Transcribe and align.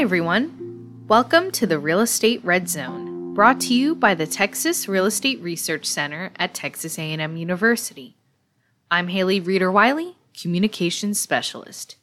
Hi, 0.00 0.04
everyone. 0.04 1.04
Welcome 1.08 1.50
to 1.50 1.66
the 1.66 1.78
Real 1.78 2.00
Estate 2.00 2.42
Red 2.42 2.70
Zone, 2.70 3.34
brought 3.34 3.60
to 3.60 3.74
you 3.74 3.94
by 3.94 4.14
the 4.14 4.26
Texas 4.26 4.88
Real 4.88 5.04
Estate 5.04 5.38
Research 5.42 5.84
Center 5.84 6.30
at 6.36 6.54
Texas 6.54 6.98
A&M 6.98 7.36
University. 7.36 8.16
I'm 8.90 9.08
Haley 9.08 9.40
Reeder 9.40 9.70
Wiley, 9.70 10.16
Communications 10.40 11.20
Specialist. 11.20 11.96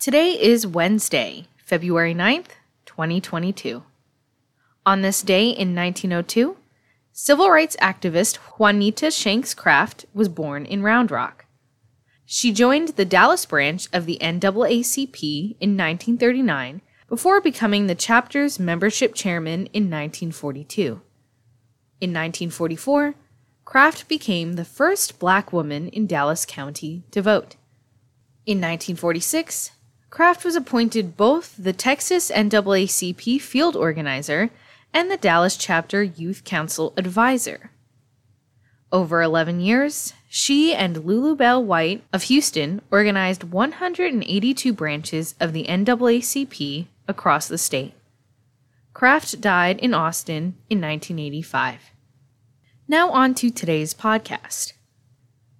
Today 0.00 0.30
is 0.32 0.66
Wednesday, 0.66 1.46
February 1.56 2.16
9th, 2.16 2.56
2022. 2.86 3.84
On 4.84 5.02
this 5.02 5.22
day 5.22 5.50
in 5.50 5.76
1902, 5.76 6.56
civil 7.12 7.48
rights 7.48 7.76
activist 7.80 8.38
Juanita 8.58 9.12
Shanks 9.12 9.54
Craft 9.54 10.06
was 10.12 10.28
born 10.28 10.66
in 10.66 10.82
Round 10.82 11.12
Rock. 11.12 11.44
She 12.34 12.50
joined 12.50 12.88
the 12.88 13.04
Dallas 13.04 13.44
branch 13.44 13.88
of 13.92 14.06
the 14.06 14.16
NAACP 14.22 15.54
in 15.60 15.76
1939 15.76 16.80
before 17.06 17.42
becoming 17.42 17.88
the 17.88 17.94
chapter's 17.94 18.58
membership 18.58 19.14
chairman 19.14 19.66
in 19.74 19.90
1942. 19.90 21.02
In 22.00 22.10
1944, 22.10 23.16
Craft 23.66 24.08
became 24.08 24.54
the 24.54 24.64
first 24.64 25.18
black 25.18 25.52
woman 25.52 25.88
in 25.88 26.06
Dallas 26.06 26.46
County 26.46 27.02
to 27.10 27.20
vote. 27.20 27.56
In 28.46 28.56
1946, 28.56 29.72
Craft 30.08 30.42
was 30.42 30.56
appointed 30.56 31.18
both 31.18 31.54
the 31.58 31.74
Texas 31.74 32.30
NAACP 32.30 33.42
field 33.42 33.76
organizer 33.76 34.48
and 34.94 35.10
the 35.10 35.18
Dallas 35.18 35.58
chapter 35.58 36.02
youth 36.02 36.44
council 36.44 36.94
advisor. 36.96 37.72
Over 38.90 39.20
11 39.20 39.60
years, 39.60 40.14
she 40.34 40.72
and 40.74 41.04
Lulu 41.04 41.36
Belle 41.36 41.62
White 41.62 42.02
of 42.10 42.22
Houston 42.22 42.80
organized 42.90 43.44
182 43.44 44.72
branches 44.72 45.34
of 45.38 45.52
the 45.52 45.64
NAACP 45.64 46.86
across 47.06 47.48
the 47.48 47.58
state. 47.58 47.92
Craft 48.94 49.42
died 49.42 49.78
in 49.80 49.92
Austin 49.92 50.56
in 50.70 50.80
1985. 50.80 51.90
Now, 52.88 53.10
on 53.10 53.34
to 53.34 53.50
today's 53.50 53.92
podcast. 53.92 54.72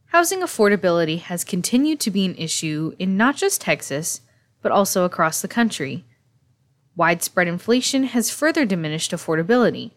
Housing 0.06 0.40
affordability 0.40 1.20
has 1.20 1.44
continued 1.44 2.00
to 2.00 2.10
be 2.10 2.24
an 2.24 2.34
issue 2.36 2.96
in 2.98 3.14
not 3.18 3.36
just 3.36 3.60
Texas, 3.60 4.22
but 4.62 4.72
also 4.72 5.04
across 5.04 5.42
the 5.42 5.48
country. 5.48 6.06
Widespread 6.96 7.46
inflation 7.46 8.04
has 8.04 8.30
further 8.30 8.64
diminished 8.64 9.10
affordability, 9.10 9.90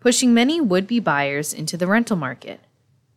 pushing 0.00 0.34
many 0.34 0.60
would 0.60 0.88
be 0.88 0.98
buyers 0.98 1.54
into 1.54 1.76
the 1.76 1.86
rental 1.86 2.16
market. 2.16 2.58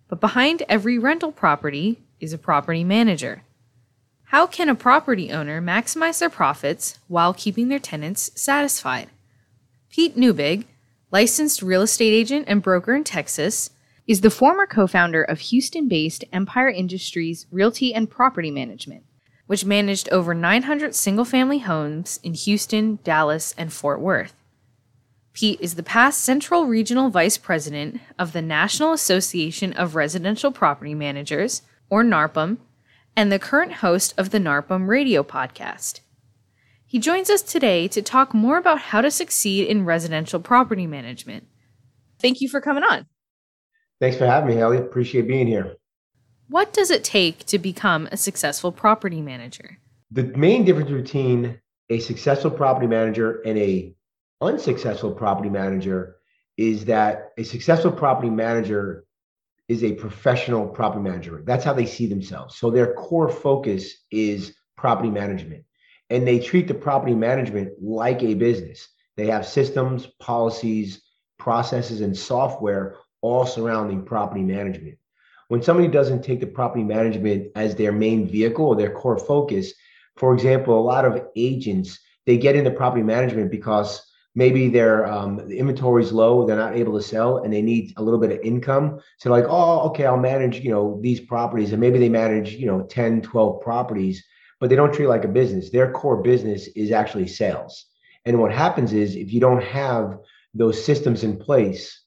But 0.09 0.19
behind 0.19 0.63
every 0.67 0.97
rental 0.97 1.31
property 1.31 1.99
is 2.19 2.33
a 2.33 2.37
property 2.37 2.83
manager. 2.83 3.43
How 4.25 4.47
can 4.47 4.67
a 4.67 4.75
property 4.75 5.31
owner 5.31 5.61
maximize 5.61 6.19
their 6.19 6.29
profits 6.29 6.99
while 7.07 7.33
keeping 7.33 7.69
their 7.69 7.79
tenants 7.79 8.31
satisfied? 8.35 9.09
Pete 9.91 10.17
Neubig, 10.17 10.65
licensed 11.11 11.61
real 11.61 11.83
estate 11.83 12.13
agent 12.13 12.45
and 12.47 12.61
broker 12.61 12.95
in 12.95 13.03
Texas, 13.03 13.69
is 14.07 14.21
the 14.21 14.31
former 14.31 14.65
co 14.65 14.87
founder 14.87 15.23
of 15.23 15.39
Houston 15.39 15.87
based 15.87 16.25
Empire 16.33 16.69
Industries 16.69 17.45
Realty 17.51 17.93
and 17.93 18.09
Property 18.09 18.49
Management, 18.49 19.03
which 19.45 19.65
managed 19.65 20.09
over 20.09 20.33
900 20.33 20.95
single 20.95 21.25
family 21.25 21.59
homes 21.59 22.19
in 22.23 22.33
Houston, 22.33 22.97
Dallas, 23.03 23.53
and 23.57 23.71
Fort 23.71 23.99
Worth. 23.99 24.33
Pete 25.39 25.61
is 25.61 25.75
the 25.75 25.83
past 25.83 26.19
Central 26.19 26.65
Regional 26.65 27.09
Vice 27.09 27.37
President 27.37 28.01
of 28.17 28.33
the 28.33 28.41
National 28.41 28.91
Association 28.91 29.71
of 29.71 29.95
Residential 29.95 30.51
Property 30.51 30.93
Managers, 30.93 31.61
or 31.89 32.03
NARPM, 32.03 32.57
and 33.15 33.31
the 33.31 33.39
current 33.39 33.75
host 33.75 34.13
of 34.17 34.31
the 34.31 34.37
NARPM 34.37 34.89
radio 34.89 35.23
podcast. 35.23 36.01
He 36.85 36.99
joins 36.99 37.29
us 37.29 37.41
today 37.41 37.87
to 37.87 38.01
talk 38.01 38.33
more 38.33 38.57
about 38.57 38.79
how 38.79 38.99
to 38.99 39.09
succeed 39.09 39.67
in 39.67 39.85
residential 39.85 40.41
property 40.41 40.85
management. 40.85 41.47
Thank 42.19 42.41
you 42.41 42.49
for 42.49 42.59
coming 42.59 42.83
on. 42.83 43.05
Thanks 44.01 44.17
for 44.17 44.25
having 44.25 44.49
me, 44.49 44.55
Haley. 44.55 44.79
Appreciate 44.79 45.25
being 45.25 45.47
here. 45.47 45.77
What 46.49 46.73
does 46.73 46.91
it 46.91 47.05
take 47.05 47.45
to 47.45 47.57
become 47.57 48.09
a 48.11 48.17
successful 48.17 48.73
property 48.73 49.21
manager? 49.21 49.77
The 50.11 50.23
main 50.23 50.65
difference 50.65 50.91
between 50.91 51.61
a 51.89 51.99
successful 51.99 52.51
property 52.51 52.87
manager 52.87 53.41
and 53.45 53.57
a 53.57 53.95
unsuccessful 54.41 55.11
property 55.11 55.49
manager 55.49 56.17
is 56.57 56.85
that 56.85 57.31
a 57.37 57.43
successful 57.43 57.91
property 57.91 58.29
manager 58.29 59.05
is 59.67 59.83
a 59.83 59.93
professional 59.93 60.67
property 60.67 61.01
manager. 61.01 61.43
That's 61.45 61.63
how 61.63 61.73
they 61.73 61.85
see 61.85 62.07
themselves. 62.07 62.57
So 62.57 62.69
their 62.69 62.93
core 62.93 63.29
focus 63.29 63.93
is 64.11 64.55
property 64.75 65.09
management 65.09 65.63
and 66.09 66.27
they 66.27 66.39
treat 66.39 66.67
the 66.67 66.73
property 66.73 67.13
management 67.13 67.73
like 67.81 68.23
a 68.23 68.33
business. 68.33 68.89
They 69.15 69.27
have 69.27 69.45
systems, 69.45 70.07
policies, 70.19 71.01
processes, 71.37 72.01
and 72.01 72.17
software 72.17 72.97
all 73.21 73.45
surrounding 73.45 74.05
property 74.05 74.43
management. 74.43 74.97
When 75.49 75.61
somebody 75.61 75.87
doesn't 75.87 76.23
take 76.23 76.39
the 76.39 76.47
property 76.47 76.83
management 76.83 77.51
as 77.55 77.75
their 77.75 77.91
main 77.91 78.27
vehicle 78.27 78.65
or 78.65 78.75
their 78.75 78.91
core 78.91 79.17
focus, 79.17 79.73
for 80.15 80.33
example, 80.33 80.79
a 80.79 80.81
lot 80.81 81.05
of 81.05 81.27
agents 81.35 81.99
they 82.25 82.37
get 82.37 82.55
into 82.55 82.71
property 82.71 83.03
management 83.03 83.49
because 83.49 84.05
maybe 84.35 84.69
their 84.69 85.07
um, 85.07 85.37
the 85.47 85.57
inventory 85.57 86.03
is 86.03 86.11
low, 86.11 86.45
they're 86.45 86.55
not 86.55 86.75
able 86.75 86.97
to 86.97 87.03
sell, 87.03 87.39
and 87.39 87.53
they 87.53 87.61
need 87.61 87.93
a 87.97 88.03
little 88.03 88.19
bit 88.19 88.31
of 88.31 88.39
income. 88.39 88.99
So 89.17 89.29
like, 89.29 89.45
oh, 89.47 89.81
okay, 89.89 90.05
I'll 90.05 90.17
manage 90.17 90.59
you 90.59 90.71
know 90.71 90.99
these 91.01 91.19
properties, 91.19 91.71
and 91.71 91.81
maybe 91.81 91.99
they 91.99 92.09
manage 92.09 92.53
you 92.53 92.67
know 92.67 92.83
10, 92.83 93.21
12 93.21 93.61
properties 93.61 94.23
but 94.59 94.69
they 94.69 94.75
don't 94.75 94.93
treat 94.93 95.07
like 95.07 95.25
a 95.25 95.29
business. 95.29 95.69
Their 95.69 95.91
core 95.91 96.21
business 96.21 96.67
is 96.75 96.91
actually 96.91 97.27
sales. 97.27 97.85
And 98.25 98.39
what 98.39 98.51
happens 98.51 98.93
is 98.93 99.15
if 99.15 99.31
you 99.31 99.39
don't 99.39 99.63
have 99.63 100.17
those 100.53 100.83
systems 100.83 101.23
in 101.23 101.37
place, 101.37 102.03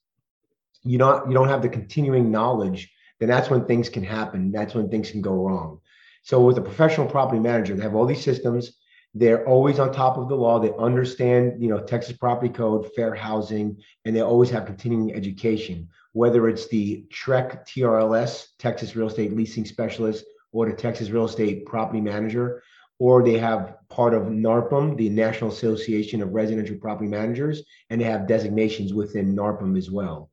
you 0.82 0.98
don't 0.98 1.28
you 1.28 1.34
don't 1.34 1.48
have 1.48 1.62
the 1.62 1.68
continuing 1.68 2.30
knowledge, 2.30 2.92
then 3.18 3.28
that's 3.28 3.48
when 3.48 3.64
things 3.64 3.88
can 3.88 4.02
happen. 4.02 4.52
That's 4.52 4.74
when 4.74 4.90
things 4.90 5.10
can 5.10 5.22
go 5.22 5.34
wrong. 5.34 5.80
So 6.24 6.40
with 6.40 6.58
a 6.58 6.62
professional 6.62 7.06
property 7.06 7.40
manager, 7.40 7.74
they 7.74 7.82
have 7.82 7.94
all 7.94 8.06
these 8.06 8.22
systems. 8.22 8.72
They're 9.14 9.46
always 9.46 9.78
on 9.78 9.92
top 9.92 10.16
of 10.16 10.28
the 10.28 10.36
law. 10.36 10.58
They 10.58 10.72
understand, 10.78 11.62
you 11.62 11.68
know, 11.68 11.80
Texas 11.80 12.16
property 12.16 12.52
code, 12.52 12.90
fair 12.94 13.14
housing, 13.14 13.76
and 14.04 14.16
they 14.16 14.20
always 14.20 14.50
have 14.50 14.64
continuing 14.64 15.14
education. 15.14 15.88
Whether 16.12 16.48
it's 16.48 16.68
the 16.68 17.04
TREC 17.10 17.66
TRLS, 17.66 18.48
Texas 18.58 18.96
Real 18.96 19.08
Estate 19.08 19.34
Leasing 19.34 19.66
Specialist, 19.66 20.24
or 20.52 20.66
the 20.66 20.76
Texas 20.76 21.10
Real 21.10 21.26
Estate 21.26 21.66
Property 21.66 22.00
Manager, 22.00 22.62
or 22.98 23.22
they 23.22 23.38
have 23.38 23.76
part 23.88 24.14
of 24.14 24.24
NARPM, 24.24 24.96
the 24.96 25.08
National 25.08 25.50
Association 25.50 26.22
of 26.22 26.32
Residential 26.32 26.76
Property 26.76 27.08
Managers, 27.08 27.62
and 27.90 28.00
they 28.00 28.04
have 28.04 28.28
designations 28.28 28.94
within 28.94 29.34
NARPM 29.34 29.76
as 29.76 29.90
well. 29.90 30.30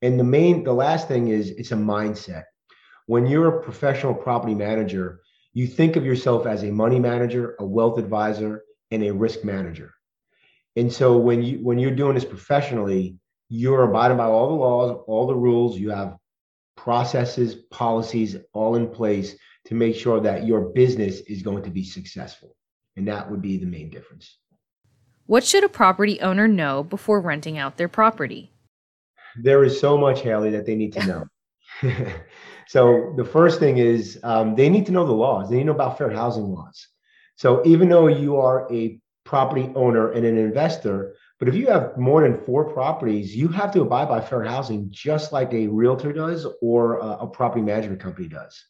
And 0.00 0.20
the 0.20 0.24
main, 0.24 0.64
the 0.64 0.72
last 0.72 1.08
thing 1.08 1.28
is 1.28 1.50
it's 1.50 1.72
a 1.72 1.76
mindset. 1.76 2.44
When 3.06 3.26
you're 3.26 3.58
a 3.58 3.62
professional 3.62 4.14
property 4.14 4.54
manager, 4.54 5.20
you 5.54 5.68
think 5.68 5.96
of 5.96 6.04
yourself 6.04 6.46
as 6.46 6.64
a 6.64 6.70
money 6.70 6.98
manager, 6.98 7.54
a 7.60 7.64
wealth 7.64 7.98
advisor, 7.98 8.64
and 8.90 9.04
a 9.04 9.12
risk 9.12 9.44
manager. 9.44 9.94
And 10.76 10.92
so 10.92 11.16
when 11.16 11.42
you 11.42 11.58
when 11.58 11.78
you're 11.78 11.94
doing 11.94 12.14
this 12.14 12.24
professionally, 12.24 13.16
you're 13.48 13.84
abiding 13.84 14.16
by 14.16 14.26
all 14.26 14.48
the 14.48 14.54
laws, 14.54 15.04
all 15.06 15.26
the 15.26 15.34
rules. 15.34 15.78
You 15.78 15.90
have 15.90 16.16
processes, 16.76 17.54
policies 17.70 18.36
all 18.52 18.74
in 18.74 18.88
place 18.88 19.36
to 19.66 19.74
make 19.74 19.94
sure 19.94 20.20
that 20.20 20.44
your 20.44 20.60
business 20.60 21.20
is 21.20 21.42
going 21.42 21.62
to 21.62 21.70
be 21.70 21.84
successful. 21.84 22.56
And 22.96 23.06
that 23.08 23.30
would 23.30 23.40
be 23.40 23.56
the 23.56 23.66
main 23.66 23.90
difference. 23.90 24.38
What 25.26 25.44
should 25.44 25.64
a 25.64 25.68
property 25.68 26.20
owner 26.20 26.48
know 26.48 26.82
before 26.82 27.20
renting 27.20 27.56
out 27.56 27.76
their 27.76 27.88
property? 27.88 28.50
There 29.40 29.64
is 29.64 29.80
so 29.80 29.96
much, 29.96 30.20
Haley, 30.20 30.50
that 30.50 30.66
they 30.66 30.74
need 30.74 30.92
to 30.94 31.06
know. 31.06 31.24
so 32.66 33.12
the 33.16 33.24
first 33.24 33.58
thing 33.60 33.78
is 33.78 34.18
um, 34.22 34.54
they 34.54 34.68
need 34.68 34.86
to 34.86 34.92
know 34.92 35.06
the 35.06 35.12
laws. 35.12 35.48
They 35.48 35.56
need 35.56 35.62
to 35.62 35.66
know 35.66 35.74
about 35.74 35.98
fair 35.98 36.10
housing 36.10 36.44
laws. 36.44 36.88
So 37.36 37.62
even 37.66 37.88
though 37.88 38.06
you 38.06 38.36
are 38.36 38.72
a 38.72 38.98
property 39.24 39.70
owner 39.74 40.12
and 40.12 40.24
an 40.24 40.38
investor, 40.38 41.16
but 41.38 41.48
if 41.48 41.54
you 41.54 41.66
have 41.66 41.96
more 41.96 42.22
than 42.22 42.44
four 42.44 42.72
properties, 42.72 43.34
you 43.34 43.48
have 43.48 43.72
to 43.72 43.82
abide 43.82 44.08
by 44.08 44.20
fair 44.20 44.44
housing 44.44 44.88
just 44.90 45.32
like 45.32 45.52
a 45.52 45.66
realtor 45.66 46.12
does 46.12 46.46
or 46.62 46.98
a, 46.98 47.18
a 47.20 47.26
property 47.26 47.62
management 47.62 48.00
company 48.00 48.28
does. 48.28 48.64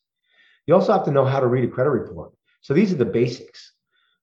You 0.67 0.75
also 0.75 0.93
have 0.93 1.05
to 1.05 1.11
know 1.11 1.25
how 1.25 1.41
to 1.41 1.47
read 1.47 1.65
a 1.65 1.69
credit 1.69 1.91
report. 1.91 2.33
So 2.63 2.73
these 2.73 2.93
are 2.93 2.97
the 2.97 3.05
basics, 3.05 3.73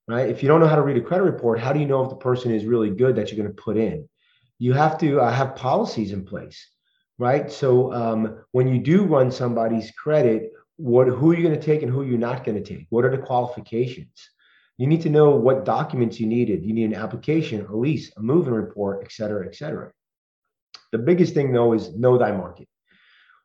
right? 0.07 0.27
If 0.27 0.41
you 0.41 0.49
don't 0.49 0.59
know 0.59 0.67
how 0.67 0.75
to 0.75 0.81
read 0.81 0.97
a 0.97 1.01
credit 1.01 1.23
report, 1.23 1.59
how 1.59 1.71
do 1.71 1.79
you 1.79 1.85
know 1.85 2.03
if 2.03 2.09
the 2.09 2.15
person 2.15 2.51
is 2.51 2.65
really 2.65 2.89
good 2.89 3.15
that 3.15 3.31
you're 3.31 3.41
going 3.41 3.55
to 3.55 3.61
put 3.61 3.77
in? 3.77 4.09
You 4.57 4.73
have 4.73 4.97
to 4.99 5.19
uh, 5.19 5.31
have 5.31 5.55
policies 5.55 6.11
in 6.11 6.25
place, 6.25 6.67
right? 7.21 7.51
So 7.51 7.93
um, 7.93 8.39
when 8.51 8.67
you 8.67 8.79
do 8.79 9.03
run 9.03 9.31
somebody's 9.31 9.91
credit, 9.91 10.51
what 10.77 11.07
who 11.07 11.31
are 11.31 11.35
you 11.35 11.43
going 11.43 11.59
to 11.59 11.65
take 11.65 11.83
and 11.83 11.91
who 11.91 12.01
are 12.01 12.05
you're 12.05 12.17
not 12.17 12.43
going 12.43 12.61
to 12.61 12.63
take? 12.63 12.87
What 12.89 13.05
are 13.05 13.15
the 13.15 13.21
qualifications? 13.21 14.15
You 14.77 14.87
need 14.87 15.01
to 15.03 15.11
know 15.11 15.29
what 15.29 15.63
documents 15.63 16.19
you 16.19 16.25
needed. 16.25 16.65
You 16.65 16.73
need 16.73 16.85
an 16.85 16.95
application, 16.95 17.65
a 17.67 17.75
lease, 17.75 18.11
a 18.17 18.21
moving 18.21 18.53
report, 18.53 19.03
et 19.05 19.11
cetera, 19.11 19.45
et 19.45 19.55
cetera. 19.55 19.91
The 20.91 20.97
biggest 20.97 21.35
thing 21.35 21.53
though 21.53 21.73
is 21.73 21.95
know 21.95 22.17
thy 22.17 22.31
market. 22.31 22.67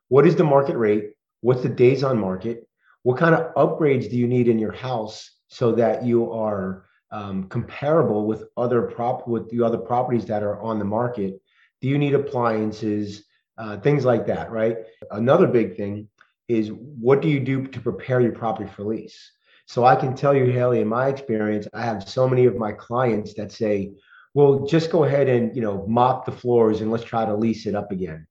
What 0.07 0.25
is 0.25 0.35
the 0.35 0.43
market 0.43 0.77
rate? 0.77 1.11
What's 1.41 1.61
the 1.61 1.69
days 1.69 2.03
on 2.03 2.17
market? 2.17 2.67
what 3.07 3.17
kind 3.17 3.33
of 3.33 3.53
upgrades 3.55 4.09
do 4.09 4.17
you 4.17 4.27
need 4.27 4.49
in 4.49 4.59
your 4.59 4.73
house 4.73 5.31
so 5.47 5.71
that 5.71 6.03
you 6.03 6.29
are 6.33 6.83
um, 7.11 7.47
comparable 7.47 8.27
with 8.27 8.43
other 8.57 8.81
prop 8.81 9.25
with 9.29 9.49
the 9.49 9.63
other 9.63 9.77
properties 9.77 10.25
that 10.25 10.43
are 10.43 10.59
on 10.59 10.77
the 10.77 10.83
market? 10.83 11.39
Do 11.79 11.87
you 11.87 11.97
need 11.97 12.15
appliances? 12.15 13.23
Uh, 13.57 13.77
things 13.77 14.05
like 14.05 14.27
that, 14.27 14.51
right? 14.51 14.77
Another 15.11 15.47
big 15.47 15.75
thing 15.75 16.07
is 16.47 16.71
what 16.71 17.21
do 17.21 17.27
you 17.27 17.39
do 17.39 17.65
to 17.67 17.79
prepare 17.79 18.21
your 18.21 18.31
property 18.31 18.69
for 18.69 18.83
lease? 18.83 19.31
So 19.65 19.83
I 19.83 19.95
can 19.95 20.15
tell 20.15 20.35
you, 20.35 20.45
Haley, 20.45 20.79
in 20.79 20.87
my 20.87 21.07
experience, 21.07 21.67
I 21.73 21.81
have 21.81 22.07
so 22.07 22.27
many 22.27 22.45
of 22.45 22.55
my 22.55 22.71
clients 22.71 23.33
that 23.33 23.51
say, 23.51 23.91
well, 24.33 24.65
just 24.65 24.91
go 24.91 25.03
ahead 25.03 25.27
and 25.27 25.55
you 25.55 25.61
know 25.61 25.85
mop 25.87 26.25
the 26.25 26.31
floors 26.31 26.81
and 26.81 26.91
let's 26.91 27.03
try 27.03 27.25
to 27.25 27.35
lease 27.35 27.65
it 27.65 27.75
up 27.75 27.91
again. 27.91 28.27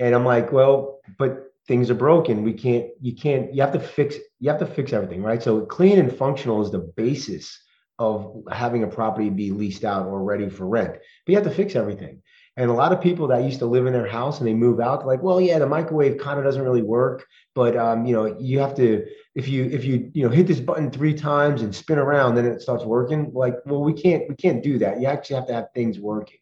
And 0.00 0.14
I'm 0.14 0.24
like, 0.24 0.52
well, 0.52 1.00
but 1.18 1.52
things 1.66 1.90
are 1.90 1.94
broken. 1.94 2.42
We 2.42 2.54
can't, 2.54 2.86
you 3.00 3.14
can't, 3.14 3.52
you 3.54 3.60
have 3.60 3.72
to 3.72 3.80
fix, 3.80 4.16
you 4.40 4.50
have 4.50 4.58
to 4.60 4.66
fix 4.66 4.92
everything, 4.92 5.22
right? 5.22 5.42
So 5.42 5.60
clean 5.66 5.98
and 5.98 6.16
functional 6.16 6.62
is 6.62 6.70
the 6.70 6.78
basis 6.78 7.60
of 7.98 8.42
having 8.50 8.84
a 8.84 8.86
property 8.86 9.28
be 9.28 9.50
leased 9.50 9.84
out 9.84 10.06
or 10.06 10.22
ready 10.22 10.48
for 10.48 10.66
rent. 10.66 10.92
But 10.92 11.00
you 11.26 11.34
have 11.34 11.44
to 11.44 11.50
fix 11.54 11.76
everything. 11.76 12.22
And 12.58 12.70
a 12.70 12.74
lot 12.74 12.92
of 12.92 13.00
people 13.00 13.28
that 13.28 13.44
used 13.44 13.60
to 13.60 13.66
live 13.66 13.86
in 13.86 13.92
their 13.92 14.08
house 14.08 14.40
and 14.40 14.48
they 14.48 14.52
move 14.52 14.80
out, 14.80 15.06
like, 15.06 15.22
well, 15.22 15.40
yeah, 15.40 15.60
the 15.60 15.66
microwave 15.68 16.18
kind 16.18 16.40
of 16.40 16.44
doesn't 16.44 16.60
really 16.60 16.82
work, 16.82 17.24
but 17.54 17.76
um, 17.76 18.04
you 18.04 18.12
know, 18.12 18.36
you 18.40 18.58
have 18.58 18.74
to 18.74 19.06
if 19.36 19.46
you 19.46 19.66
if 19.66 19.84
you 19.84 20.10
you 20.12 20.24
know 20.24 20.28
hit 20.28 20.48
this 20.48 20.58
button 20.58 20.90
three 20.90 21.14
times 21.14 21.62
and 21.62 21.72
spin 21.72 21.98
around, 21.98 22.34
then 22.34 22.46
it 22.46 22.60
starts 22.60 22.84
working. 22.84 23.30
Like, 23.32 23.54
well, 23.64 23.84
we 23.84 23.92
can't 23.92 24.24
we 24.28 24.34
can't 24.34 24.60
do 24.60 24.76
that. 24.78 25.00
You 25.00 25.06
actually 25.06 25.36
have 25.36 25.46
to 25.46 25.52
have 25.52 25.66
things 25.72 26.00
working. 26.00 26.40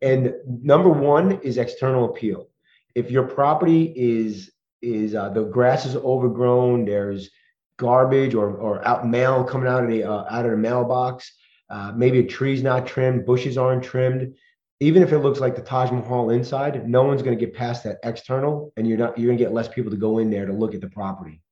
And 0.00 0.32
number 0.46 0.88
one 0.88 1.32
is 1.42 1.58
external 1.58 2.06
appeal. 2.06 2.48
If 2.94 3.10
your 3.10 3.24
property 3.24 3.92
is 3.94 4.50
is 4.80 5.14
uh, 5.14 5.28
the 5.28 5.44
grass 5.44 5.84
is 5.84 5.96
overgrown, 5.96 6.86
there's 6.86 7.28
garbage 7.76 8.34
or 8.34 8.56
or 8.56 8.82
out 8.88 9.06
mail 9.06 9.44
coming 9.44 9.68
out 9.68 9.84
of 9.84 9.90
the 9.90 10.02
uh, 10.02 10.24
out 10.30 10.46
of 10.46 10.52
the 10.52 10.56
mailbox. 10.56 11.30
Uh, 11.68 11.92
maybe 11.94 12.20
a 12.20 12.26
tree's 12.26 12.62
not 12.62 12.86
trimmed, 12.86 13.26
bushes 13.26 13.58
aren't 13.58 13.84
trimmed 13.84 14.34
even 14.80 15.02
if 15.02 15.12
it 15.12 15.18
looks 15.18 15.40
like 15.40 15.54
the 15.54 15.62
Taj 15.62 15.90
Mahal 15.90 16.30
inside, 16.30 16.88
no 16.88 17.04
one's 17.04 17.22
going 17.22 17.38
to 17.38 17.44
get 17.44 17.54
past 17.54 17.84
that 17.84 17.98
external, 18.02 18.72
and 18.76 18.88
you're 18.88 18.98
not 18.98 19.18
you're 19.18 19.28
going 19.28 19.38
to 19.38 19.44
get 19.44 19.52
less 19.52 19.68
people 19.68 19.90
to 19.90 19.96
go 19.96 20.18
in 20.18 20.30
there 20.30 20.46
to 20.46 20.52
look 20.52 20.74
at 20.74 20.80
the 20.80 20.88
property. 20.88 21.42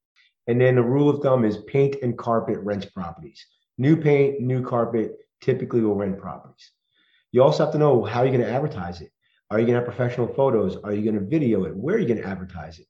And 0.46 0.58
then 0.58 0.76
the 0.76 0.82
rule 0.82 1.10
of 1.10 1.22
thumb 1.22 1.44
is 1.44 1.58
paint 1.66 1.96
and 2.02 2.16
carpet 2.16 2.58
rents 2.60 2.86
properties. 2.86 3.46
New 3.76 3.96
paint, 3.96 4.40
new 4.40 4.64
carpet 4.64 5.16
typically 5.42 5.82
will 5.82 5.94
rent 5.94 6.18
properties. 6.18 6.72
You 7.30 7.42
also 7.42 7.64
have 7.64 7.72
to 7.72 7.78
know 7.78 8.02
how 8.02 8.22
you're 8.22 8.32
going 8.32 8.44
to 8.44 8.50
advertise 8.50 9.02
it. 9.02 9.12
Are 9.50 9.60
you 9.60 9.66
going 9.66 9.78
to 9.78 9.84
have 9.84 9.94
professional 9.96 10.26
photos? 10.26 10.76
Are 10.82 10.92
you 10.94 11.02
going 11.02 11.22
to 11.22 11.28
video 11.28 11.64
it? 11.64 11.76
Where 11.76 11.96
are 11.96 11.98
you 11.98 12.08
going 12.08 12.20
to 12.20 12.26
advertise 12.26 12.78
it? 12.78 12.86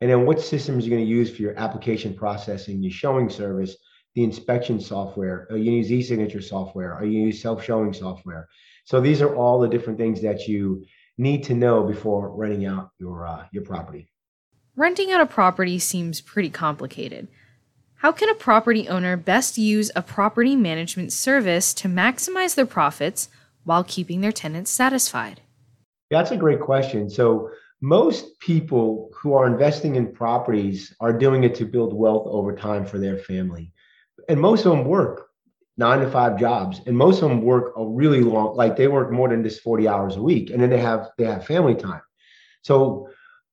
And 0.00 0.10
then 0.10 0.26
what 0.26 0.40
systems 0.40 0.84
are 0.84 0.88
you 0.88 0.94
going 0.94 1.04
to 1.04 1.10
use 1.10 1.34
for 1.34 1.42
your 1.42 1.58
application 1.58 2.14
processing, 2.14 2.82
your 2.82 2.92
showing 2.92 3.28
service, 3.28 3.76
the 4.14 4.24
inspection 4.24 4.80
software? 4.80 5.46
Are 5.50 5.56
you 5.56 5.64
going 5.70 5.82
to 5.82 5.88
use 5.88 5.92
e-signature 5.92 6.40
software? 6.40 6.94
Are 6.94 7.04
you 7.04 7.12
going 7.12 7.22
to 7.24 7.26
use 7.26 7.42
self-showing 7.42 7.92
software? 7.92 8.48
So 8.84 9.00
these 9.00 9.22
are 9.22 9.34
all 9.34 9.60
the 9.60 9.68
different 9.68 9.98
things 9.98 10.20
that 10.22 10.48
you 10.48 10.84
need 11.18 11.44
to 11.44 11.54
know 11.54 11.84
before 11.84 12.34
renting 12.34 12.66
out 12.66 12.90
your 12.98 13.26
uh, 13.26 13.46
your 13.52 13.64
property. 13.64 14.08
Renting 14.74 15.12
out 15.12 15.20
a 15.20 15.26
property 15.26 15.78
seems 15.78 16.20
pretty 16.20 16.50
complicated. 16.50 17.28
How 17.96 18.10
can 18.10 18.28
a 18.28 18.34
property 18.34 18.88
owner 18.88 19.16
best 19.16 19.58
use 19.58 19.90
a 19.94 20.02
property 20.02 20.56
management 20.56 21.12
service 21.12 21.72
to 21.74 21.88
maximize 21.88 22.54
their 22.54 22.66
profits 22.66 23.28
while 23.64 23.84
keeping 23.84 24.20
their 24.20 24.32
tenants 24.32 24.70
satisfied? 24.70 25.40
That's 26.10 26.32
a 26.32 26.36
great 26.36 26.60
question. 26.60 27.08
So 27.08 27.50
most 27.80 28.38
people 28.40 29.10
who 29.14 29.34
are 29.34 29.46
investing 29.46 29.96
in 29.96 30.12
properties 30.12 30.94
are 31.00 31.12
doing 31.12 31.44
it 31.44 31.54
to 31.56 31.64
build 31.64 31.94
wealth 31.94 32.26
over 32.26 32.54
time 32.54 32.84
for 32.84 32.98
their 32.98 33.18
family. 33.18 33.72
And 34.28 34.40
most 34.40 34.64
of 34.64 34.72
them 34.72 34.84
work 34.84 35.28
nine 35.82 36.00
to 36.00 36.10
five 36.10 36.38
jobs. 36.38 36.80
And 36.86 36.96
most 36.96 37.22
of 37.22 37.28
them 37.28 37.42
work 37.42 37.74
a 37.76 37.84
really 37.84 38.20
long 38.20 38.56
like 38.56 38.76
they 38.76 38.86
work 38.86 39.10
more 39.10 39.28
than 39.28 39.42
just 39.42 39.62
40 39.62 39.88
hours 39.88 40.16
a 40.16 40.22
week. 40.22 40.50
And 40.50 40.62
then 40.62 40.70
they 40.70 40.78
have 40.78 41.10
they 41.18 41.24
have 41.24 41.44
family 41.44 41.74
time. 41.74 42.02
So 42.62 43.08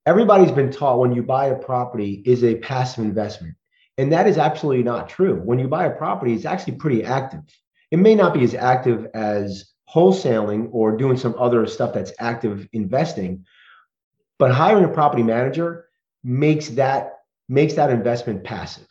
everybody's 0.06 0.52
been 0.52 0.72
taught 0.72 1.00
when 1.00 1.12
you 1.12 1.24
buy 1.24 1.48
a 1.48 1.56
property 1.56 2.22
is 2.26 2.44
a 2.44 2.56
passive 2.56 3.04
investment. 3.04 3.56
And 3.98 4.14
that 4.14 4.28
is 4.28 4.38
absolutely 4.38 4.84
not 4.84 5.10
true. 5.10 5.42
When 5.44 5.58
you 5.58 5.68
buy 5.68 5.86
a 5.86 5.98
property 6.04 6.34
it's 6.34 6.46
actually 6.46 6.76
pretty 6.76 7.04
active. 7.04 7.42
It 7.90 7.98
may 7.98 8.14
not 8.14 8.36
be 8.36 8.44
as 8.44 8.54
active 8.54 9.08
as 9.16 9.74
wholesaling 9.92 10.70
or 10.72 10.96
doing 10.96 11.18
some 11.18 11.36
other 11.40 11.66
stuff 11.66 11.96
that's 11.96 12.14
active 12.20 12.68
investing 12.74 13.44
but 14.38 14.52
hiring 14.52 14.86
a 14.86 14.88
property 15.00 15.24
manager 15.24 15.86
makes 16.24 16.70
that 16.70 17.20
makes 17.48 17.74
that 17.74 17.90
investment 17.90 18.44
passive 18.44 18.88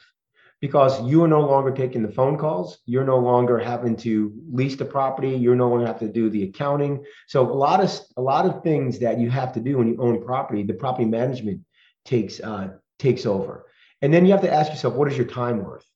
because 0.61 1.01
you 1.03 1.23
are 1.23 1.29
no 1.29 1.41
longer 1.41 1.71
taking 1.71 2.03
the 2.03 2.13
phone 2.13 2.37
calls. 2.37 2.79
You're 2.87 3.05
no 3.05 3.19
longer 3.19 3.59
having 3.59 3.97
to 3.99 4.33
lease 4.51 4.77
the 4.77 4.85
property. 4.85 5.31
You're 5.31 5.55
no 5.55 5.69
longer 5.69 5.87
have 5.87 6.01
to 6.01 6.09
do 6.09 6.31
the 6.31 6.45
accounting. 6.45 7.05
So 7.27 7.49
a 7.49 7.53
lot 7.53 7.81
of 7.81 7.91
a 8.17 8.23
lot 8.23 8.47
of 8.47 8.63
things 8.63 8.99
that 9.01 9.19
you 9.19 9.31
have 9.31 9.53
to 9.53 9.61
do 9.61 9.79
when 9.79 9.89
you 9.89 9.97
own 10.01 10.25
property, 10.25 10.63
the 10.63 10.75
property 10.75 11.05
management 11.05 11.61
takes 12.05 12.41
uh, 12.41 12.71
takes 12.99 13.27
over. 13.27 13.67
And 14.03 14.13
then 14.13 14.25
you 14.27 14.33
have 14.33 14.43
to 14.43 14.53
ask 14.53 14.71
yourself, 14.71 14.95
what 14.95 15.11
is 15.11 15.17
your 15.17 15.27
time 15.27 15.63
worth? 15.63 15.87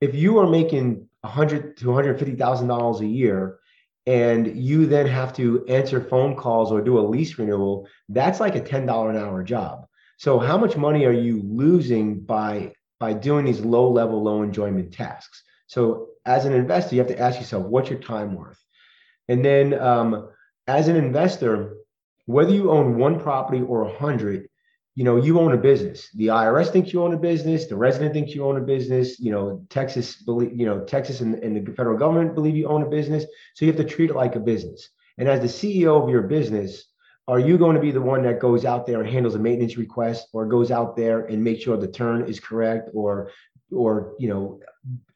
If 0.00 0.14
you 0.14 0.38
are 0.38 0.46
making 0.46 1.08
a 1.22 1.28
hundred 1.28 1.76
to 1.78 1.88
one 1.88 1.96
hundred 1.96 2.18
fifty 2.18 2.36
thousand 2.36 2.68
dollars 2.68 3.00
a 3.00 3.06
year, 3.06 3.58
and 4.06 4.56
you 4.56 4.86
then 4.86 5.06
have 5.06 5.32
to 5.36 5.64
answer 5.66 6.00
phone 6.00 6.36
calls 6.36 6.70
or 6.70 6.82
do 6.82 6.98
a 6.98 7.08
lease 7.08 7.38
renewal, 7.38 7.88
that's 8.10 8.38
like 8.38 8.54
a 8.54 8.60
ten 8.60 8.86
dollar 8.86 9.10
an 9.10 9.16
hour 9.16 9.42
job. 9.42 9.86
So 10.18 10.38
how 10.38 10.58
much 10.58 10.76
money 10.76 11.06
are 11.06 11.12
you 11.12 11.42
losing 11.42 12.20
by 12.20 12.73
by 13.00 13.12
doing 13.12 13.44
these 13.44 13.60
low 13.60 13.90
level, 13.90 14.22
low 14.22 14.42
enjoyment 14.42 14.92
tasks. 14.92 15.42
So 15.66 16.08
as 16.24 16.44
an 16.44 16.52
investor, 16.52 16.94
you 16.94 17.00
have 17.00 17.10
to 17.10 17.18
ask 17.18 17.38
yourself, 17.38 17.66
what's 17.66 17.90
your 17.90 17.98
time 17.98 18.34
worth? 18.34 18.62
And 19.28 19.44
then 19.44 19.78
um, 19.78 20.28
as 20.66 20.88
an 20.88 20.96
investor, 20.96 21.76
whether 22.26 22.52
you 22.52 22.70
own 22.70 22.96
one 22.96 23.20
property 23.20 23.62
or 23.62 23.82
a 23.82 23.92
hundred, 23.98 24.48
you 24.94 25.04
know, 25.04 25.16
you 25.16 25.40
own 25.40 25.52
a 25.52 25.56
business. 25.56 26.08
The 26.14 26.28
IRS 26.28 26.70
thinks 26.70 26.92
you 26.92 27.02
own 27.02 27.14
a 27.14 27.18
business. 27.18 27.66
The 27.66 27.76
resident 27.76 28.14
thinks 28.14 28.34
you 28.34 28.44
own 28.44 28.56
a 28.56 28.60
business. 28.60 29.18
You 29.18 29.32
know, 29.32 29.66
Texas 29.68 30.16
believe, 30.16 30.58
you 30.58 30.66
know, 30.66 30.84
Texas 30.84 31.20
and, 31.20 31.34
and 31.42 31.66
the 31.66 31.72
federal 31.72 31.98
government 31.98 32.34
believe 32.34 32.56
you 32.56 32.68
own 32.68 32.82
a 32.82 32.88
business. 32.88 33.24
So 33.54 33.64
you 33.64 33.72
have 33.72 33.80
to 33.80 33.92
treat 33.92 34.10
it 34.10 34.16
like 34.16 34.36
a 34.36 34.40
business. 34.40 34.88
And 35.18 35.28
as 35.28 35.40
the 35.40 35.46
CEO 35.46 36.00
of 36.00 36.08
your 36.08 36.22
business, 36.22 36.84
are 37.26 37.38
you 37.38 37.56
going 37.56 37.74
to 37.74 37.80
be 37.80 37.90
the 37.90 38.00
one 38.00 38.22
that 38.22 38.38
goes 38.38 38.64
out 38.64 38.86
there 38.86 39.00
and 39.00 39.08
handles 39.08 39.34
a 39.34 39.38
maintenance 39.38 39.76
request 39.76 40.28
or 40.32 40.46
goes 40.46 40.70
out 40.70 40.96
there 40.96 41.24
and 41.24 41.42
make 41.42 41.60
sure 41.60 41.76
the 41.76 41.88
turn 41.88 42.26
is 42.28 42.40
correct 42.40 42.90
or 42.94 43.30
or 43.70 44.14
you 44.18 44.28
know 44.28 44.60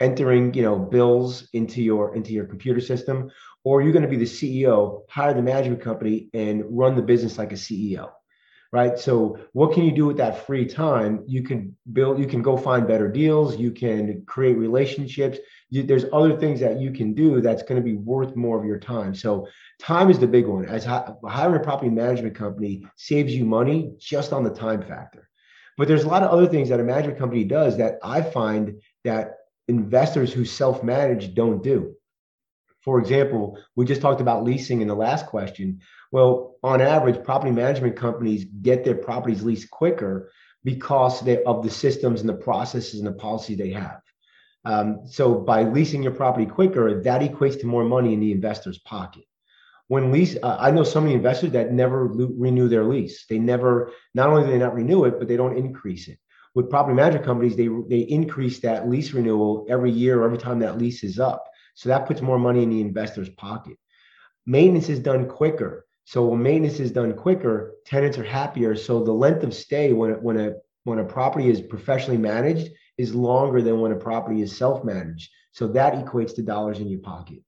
entering 0.00 0.54
you 0.54 0.62
know 0.62 0.78
bills 0.78 1.48
into 1.52 1.82
your 1.82 2.14
into 2.16 2.32
your 2.32 2.46
computer 2.46 2.80
system? 2.80 3.30
Or 3.64 3.80
are 3.80 3.82
you 3.82 3.92
going 3.92 4.02
to 4.02 4.08
be 4.08 4.16
the 4.16 4.24
ceo 4.24 5.02
hire 5.10 5.34
the 5.34 5.42
management 5.42 5.82
company 5.82 6.28
and 6.32 6.64
run 6.70 6.96
the 6.96 7.02
business 7.02 7.36
like 7.36 7.52
a 7.52 7.56
ceo 7.56 8.10
right? 8.70 8.98
So 8.98 9.38
what 9.52 9.72
can 9.72 9.84
you 9.84 9.92
do 9.92 10.06
with 10.06 10.18
that 10.18 10.46
free 10.46 10.66
time? 10.66 11.24
You 11.26 11.42
can 11.42 11.76
build 11.92 12.18
you 12.18 12.26
can 12.26 12.42
go 12.42 12.56
find 12.56 12.86
better 12.86 13.08
deals. 13.08 13.56
You 13.56 13.70
can 13.70 14.24
create 14.26 14.58
relationships. 14.58 15.38
You, 15.70 15.82
there's 15.82 16.04
other 16.12 16.36
things 16.36 16.60
that 16.60 16.78
you 16.78 16.90
can 16.92 17.14
do 17.14 17.40
that's 17.40 17.62
going 17.62 17.80
to 17.80 17.84
be 17.84 17.96
worth 17.96 18.36
more 18.36 18.58
of 18.58 18.66
your 18.66 18.78
time. 18.78 19.14
So 19.14 19.48
time 19.78 20.10
is 20.10 20.18
the 20.18 20.26
big 20.26 20.46
one. 20.46 20.66
As 20.66 20.84
hiring 20.84 21.60
a 21.60 21.64
property 21.64 21.90
management 21.90 22.34
company 22.34 22.86
saves 22.96 23.34
you 23.34 23.44
money 23.44 23.92
just 23.98 24.32
on 24.32 24.44
the 24.44 24.50
time 24.50 24.82
factor. 24.82 25.28
But 25.78 25.88
there's 25.88 26.04
a 26.04 26.08
lot 26.08 26.22
of 26.22 26.30
other 26.30 26.46
things 26.46 26.68
that 26.68 26.80
a 26.80 26.84
management 26.84 27.18
company 27.18 27.44
does 27.44 27.76
that 27.78 27.98
i 28.02 28.20
find 28.20 28.82
that 29.04 29.36
investors 29.68 30.32
who 30.32 30.44
self-manage 30.44 31.34
don't 31.34 31.62
do. 31.62 31.94
For 32.82 32.98
example, 32.98 33.58
we 33.76 33.84
just 33.84 34.00
talked 34.00 34.20
about 34.20 34.44
leasing 34.44 34.80
in 34.80 34.88
the 34.88 34.94
last 34.94 35.26
question. 35.26 35.80
Well, 36.10 36.56
on 36.62 36.80
average, 36.80 37.22
property 37.22 37.52
management 37.52 37.96
companies 37.96 38.46
get 38.62 38.84
their 38.84 38.94
properties 38.94 39.42
leased 39.42 39.70
quicker 39.70 40.30
because 40.64 41.20
they, 41.20 41.42
of 41.44 41.62
the 41.62 41.70
systems 41.70 42.20
and 42.20 42.28
the 42.28 42.34
processes 42.34 43.00
and 43.00 43.06
the 43.06 43.12
policy 43.12 43.54
they 43.54 43.70
have. 43.70 44.00
Um, 44.64 45.02
so 45.06 45.34
by 45.34 45.62
leasing 45.62 46.02
your 46.02 46.12
property 46.12 46.46
quicker, 46.46 47.02
that 47.02 47.20
equates 47.20 47.60
to 47.60 47.66
more 47.66 47.84
money 47.84 48.12
in 48.12 48.20
the 48.20 48.32
investor's 48.32 48.78
pocket. 48.78 49.24
When 49.86 50.12
lease, 50.12 50.36
uh, 50.42 50.56
I 50.58 50.70
know 50.70 50.84
so 50.84 51.00
many 51.00 51.14
investors 51.14 51.52
that 51.52 51.72
never 51.72 52.10
lo- 52.12 52.34
renew 52.36 52.68
their 52.68 52.84
lease. 52.84 53.24
They 53.26 53.38
never, 53.38 53.92
not 54.14 54.28
only 54.28 54.44
do 54.44 54.50
they 54.50 54.58
not 54.58 54.74
renew 54.74 55.04
it, 55.04 55.18
but 55.18 55.28
they 55.28 55.36
don't 55.36 55.56
increase 55.56 56.08
it. 56.08 56.18
With 56.54 56.70
property 56.70 56.94
management 56.94 57.24
companies, 57.24 57.56
they 57.56 57.68
they 57.88 58.00
increase 58.00 58.58
that 58.60 58.88
lease 58.88 59.12
renewal 59.12 59.66
every 59.68 59.90
year, 59.90 60.20
or 60.20 60.24
every 60.24 60.38
time 60.38 60.58
that 60.58 60.76
lease 60.76 61.04
is 61.04 61.20
up. 61.20 61.44
So 61.74 61.88
that 61.88 62.06
puts 62.06 62.20
more 62.20 62.38
money 62.38 62.62
in 62.62 62.70
the 62.70 62.80
investor's 62.80 63.28
pocket. 63.28 63.78
Maintenance 64.44 64.88
is 64.88 64.98
done 64.98 65.28
quicker. 65.28 65.86
So 66.08 66.24
when 66.24 66.42
maintenance 66.42 66.80
is 66.80 66.90
done 66.90 67.12
quicker, 67.12 67.74
tenants 67.84 68.16
are 68.16 68.24
happier. 68.24 68.74
So 68.74 69.04
the 69.04 69.12
length 69.12 69.42
of 69.42 69.52
stay 69.52 69.92
when 69.92 70.12
when 70.22 70.40
a 70.40 70.54
when 70.84 71.00
a 71.00 71.04
property 71.04 71.50
is 71.50 71.60
professionally 71.60 72.16
managed 72.16 72.72
is 72.96 73.14
longer 73.14 73.60
than 73.60 73.78
when 73.78 73.92
a 73.92 73.96
property 73.96 74.40
is 74.40 74.56
self-managed. 74.56 75.30
So 75.52 75.68
that 75.68 75.92
equates 75.92 76.34
to 76.36 76.42
dollars 76.42 76.78
in 76.78 76.88
your 76.88 77.00
pocket. 77.00 77.40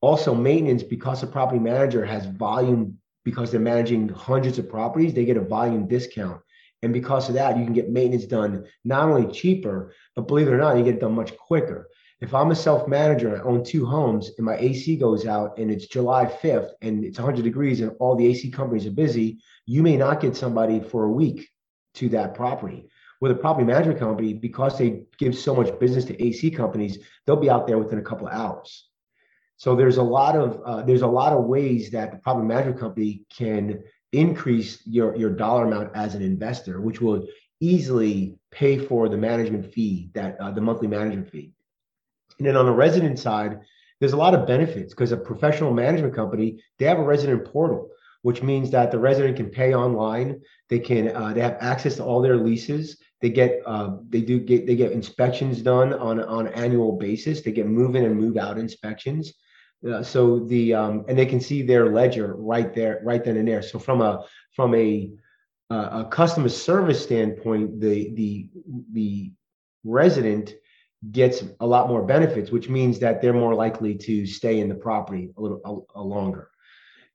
Also, 0.00 0.32
maintenance 0.32 0.84
because 0.84 1.24
a 1.24 1.26
property 1.26 1.58
manager 1.58 2.04
has 2.04 2.24
volume 2.26 2.98
because 3.24 3.50
they're 3.50 3.58
managing 3.58 4.08
hundreds 4.10 4.60
of 4.60 4.70
properties, 4.70 5.12
they 5.12 5.24
get 5.24 5.36
a 5.36 5.40
volume 5.40 5.88
discount. 5.88 6.40
And 6.82 6.92
because 6.92 7.28
of 7.28 7.34
that, 7.34 7.58
you 7.58 7.64
can 7.64 7.72
get 7.72 7.90
maintenance 7.90 8.26
done 8.26 8.64
not 8.84 9.08
only 9.08 9.32
cheaper, 9.32 9.92
but 10.14 10.28
believe 10.28 10.46
it 10.46 10.52
or 10.52 10.58
not, 10.58 10.76
you 10.76 10.84
get 10.84 10.94
it 10.94 11.00
done 11.00 11.16
much 11.16 11.36
quicker. 11.36 11.88
If 12.20 12.34
I'm 12.34 12.50
a 12.50 12.56
self 12.56 12.88
manager 12.88 13.32
and 13.32 13.40
I 13.40 13.44
own 13.44 13.62
two 13.62 13.86
homes 13.86 14.32
and 14.36 14.44
my 14.44 14.56
AC 14.56 14.96
goes 14.96 15.24
out 15.24 15.56
and 15.58 15.70
it's 15.70 15.86
July 15.86 16.26
5th 16.26 16.70
and 16.82 17.04
it's 17.04 17.18
100 17.18 17.42
degrees 17.42 17.80
and 17.80 17.92
all 18.00 18.16
the 18.16 18.26
AC 18.26 18.50
companies 18.50 18.86
are 18.86 18.90
busy, 18.90 19.38
you 19.66 19.82
may 19.82 19.96
not 19.96 20.20
get 20.20 20.36
somebody 20.36 20.80
for 20.80 21.04
a 21.04 21.10
week 21.10 21.48
to 21.94 22.08
that 22.10 22.34
property. 22.34 22.88
With 23.20 23.32
a 23.32 23.36
property 23.36 23.66
management 23.66 24.00
company, 24.00 24.32
because 24.32 24.78
they 24.78 25.02
give 25.18 25.36
so 25.36 25.54
much 25.54 25.78
business 25.78 26.04
to 26.06 26.24
AC 26.24 26.50
companies, 26.50 26.98
they'll 27.24 27.36
be 27.36 27.50
out 27.50 27.66
there 27.66 27.78
within 27.78 27.98
a 27.98 28.02
couple 28.02 28.26
of 28.26 28.32
hours. 28.32 28.88
So 29.56 29.74
there's 29.74 29.96
a 29.96 30.02
lot 30.02 30.36
of 30.36 30.60
uh, 30.64 30.82
there's 30.82 31.02
a 31.02 31.06
lot 31.06 31.32
of 31.32 31.44
ways 31.44 31.90
that 31.90 32.12
the 32.12 32.18
property 32.18 32.46
management 32.46 32.78
company 32.78 33.22
can 33.36 33.82
increase 34.12 34.84
your 34.86 35.16
your 35.16 35.30
dollar 35.30 35.66
amount 35.66 35.94
as 35.94 36.14
an 36.14 36.22
investor, 36.22 36.80
which 36.80 37.00
will 37.00 37.26
easily 37.60 38.38
pay 38.50 38.78
for 38.78 39.08
the 39.08 39.16
management 39.16 39.72
fee 39.72 40.10
that 40.14 40.40
uh, 40.40 40.50
the 40.50 40.60
monthly 40.60 40.86
management 40.88 41.28
fee. 41.30 41.52
And 42.38 42.46
then 42.46 42.56
on 42.56 42.66
the 42.66 42.72
resident 42.72 43.18
side, 43.18 43.60
there's 44.00 44.12
a 44.12 44.16
lot 44.16 44.34
of 44.34 44.46
benefits 44.46 44.94
because 44.94 45.12
a 45.12 45.16
professional 45.16 45.72
management 45.72 46.14
company 46.14 46.62
they 46.78 46.86
have 46.86 46.98
a 46.98 47.02
resident 47.02 47.44
portal, 47.44 47.90
which 48.22 48.42
means 48.42 48.70
that 48.70 48.90
the 48.90 48.98
resident 48.98 49.36
can 49.36 49.50
pay 49.50 49.74
online. 49.74 50.40
They 50.68 50.78
can 50.78 51.14
uh, 51.14 51.32
they 51.32 51.40
have 51.40 51.56
access 51.60 51.96
to 51.96 52.04
all 52.04 52.22
their 52.22 52.36
leases. 52.36 52.98
They 53.20 53.30
get 53.30 53.60
uh, 53.66 53.96
they 54.08 54.20
do 54.20 54.38
get 54.38 54.66
they 54.66 54.76
get 54.76 54.92
inspections 54.92 55.62
done 55.62 55.92
on 55.94 56.20
on 56.20 56.46
an 56.46 56.52
annual 56.54 56.96
basis. 56.96 57.42
They 57.42 57.52
get 57.52 57.66
move 57.66 57.96
in 57.96 58.04
and 58.04 58.16
move 58.16 58.36
out 58.36 58.58
inspections. 58.58 59.32
Uh, 59.88 60.02
so 60.02 60.40
the 60.40 60.74
um, 60.74 61.04
and 61.08 61.18
they 61.18 61.26
can 61.26 61.40
see 61.40 61.62
their 61.62 61.92
ledger 61.92 62.34
right 62.36 62.72
there, 62.74 63.00
right 63.04 63.24
then 63.24 63.36
and 63.36 63.48
there. 63.48 63.62
So 63.62 63.78
from 63.78 64.00
a 64.00 64.24
from 64.54 64.74
a 64.74 65.10
uh, 65.70 66.04
a 66.04 66.08
customer 66.10 66.48
service 66.48 67.02
standpoint, 67.02 67.80
the 67.80 68.14
the 68.14 68.50
the 68.92 69.32
resident 69.84 70.54
gets 71.12 71.44
a 71.60 71.66
lot 71.66 71.88
more 71.88 72.02
benefits, 72.02 72.50
which 72.50 72.68
means 72.68 72.98
that 72.98 73.22
they're 73.22 73.32
more 73.32 73.54
likely 73.54 73.94
to 73.94 74.26
stay 74.26 74.60
in 74.60 74.68
the 74.68 74.74
property 74.74 75.30
a 75.36 75.40
little 75.40 75.88
a, 75.94 76.00
a 76.00 76.02
longer. 76.02 76.50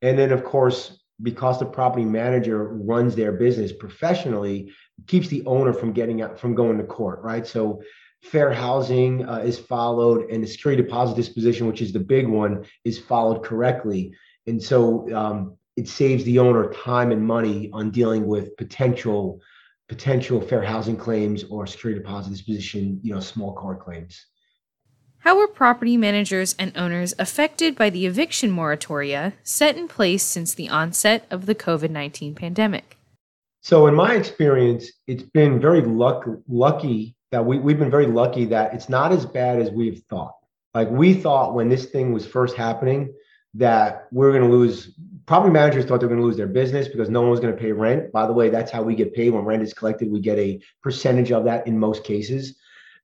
And 0.02 0.18
then, 0.18 0.32
of 0.32 0.44
course, 0.44 1.00
because 1.22 1.60
the 1.60 1.66
property 1.66 2.06
manager 2.06 2.70
runs 2.74 3.16
their 3.16 3.32
business 3.32 3.72
professionally, 3.72 4.72
keeps 5.08 5.28
the 5.28 5.46
owner 5.46 5.74
from 5.74 5.94
getting 5.94 6.22
out 6.22 6.40
from 6.40 6.56
going 6.56 6.78
to 6.78 6.84
court, 6.84 7.22
right? 7.22 7.46
So 7.46 7.82
fair 8.22 8.52
housing 8.54 9.28
uh, 9.28 9.40
is 9.40 9.60
followed 9.60 10.30
and 10.30 10.44
the 10.44 10.48
security 10.48 10.82
deposit 10.82 11.16
disposition, 11.16 11.68
which 11.68 11.82
is 11.82 11.92
the 11.92 12.00
big 12.00 12.28
one, 12.28 12.66
is 12.84 12.98
followed 12.98 13.44
correctly. 13.44 14.14
And 14.48 14.62
so 14.62 15.14
um, 15.16 15.58
it 15.76 15.88
saves 15.88 16.24
the 16.24 16.40
owner 16.40 16.72
time 16.72 17.12
and 17.12 17.26
money 17.26 17.70
on 17.74 17.92
dealing 17.92 18.26
with 18.26 18.56
potential 18.58 19.42
potential 19.90 20.42
fair 20.42 20.62
housing 20.62 20.98
claims 20.98 21.44
or 21.46 21.68
security 21.68 22.00
deposit 22.00 22.32
disposition, 22.32 23.00
you 23.04 23.14
know, 23.14 23.20
small 23.20 23.54
car 23.54 23.76
claims. 23.76 24.26
How 25.20 25.38
were 25.38 25.48
property 25.48 25.96
managers 25.96 26.54
and 26.60 26.76
owners 26.76 27.14
affected 27.18 27.76
by 27.76 27.90
the 27.90 28.06
eviction 28.06 28.52
moratoria 28.52 29.34
set 29.44 29.78
in 29.78 29.88
place 29.88 30.24
since 30.24 30.54
the 30.54 30.68
onset 30.68 31.26
of 31.32 31.46
the 31.46 31.56
COVID 31.56 31.90
19 31.90 32.36
pandemic? 32.36 32.98
So, 33.62 33.88
in 33.88 33.96
my 33.96 34.16
experience, 34.16 34.92
it's 35.08 35.24
been 35.24 35.62
very 35.62 35.80
luck- 35.82 36.28
lucky 36.50 37.16
that 37.32 37.46
we, 37.46 37.58
we've 37.58 37.80
been 37.80 37.90
very 37.90 38.08
lucky 38.08 38.46
that 38.46 38.74
it's 38.74 38.90
not 38.90 39.14
as 39.14 39.26
bad 39.26 39.60
as 39.60 39.72
we've 39.72 40.04
thought. 40.10 40.34
Like 40.74 40.90
we 40.90 41.14
thought 41.14 41.54
when 41.54 41.70
this 41.70 41.86
thing 41.86 42.12
was 42.12 42.26
first 42.26 42.56
happening 42.56 43.14
that 43.56 44.08
we 44.12 44.26
are 44.26 44.32
going 44.32 44.44
to 44.44 44.56
lose. 44.56 44.96
Property 45.26 45.54
managers 45.54 45.86
thought 45.86 46.02
they 46.02 46.06
were 46.06 46.10
going 46.10 46.22
to 46.22 46.26
lose 46.26 46.38
their 46.38 46.48
business 46.48 46.88
because 46.88 47.10
no 47.10 47.22
one 47.22 47.32
was 47.32 47.40
going 47.40 47.56
to 47.56 47.60
pay 47.60 47.72
rent. 47.72 48.12
By 48.12 48.28
the 48.28 48.34
way, 48.34 48.50
that's 48.50 48.72
how 48.72 48.84
we 48.84 48.94
get 48.94 49.14
paid 49.14 49.30
when 49.30 49.46
rent 49.46 49.64
is 49.64 49.74
collected. 49.74 50.12
We 50.12 50.20
get 50.20 50.38
a 50.38 50.60
percentage 50.82 51.32
of 51.32 51.46
that 51.46 51.66
in 51.66 51.80
most 51.80 52.04
cases. 52.04 52.58